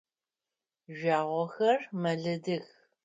Жъуагъохэр 0.97 1.79
мэлыдых. 2.01 2.65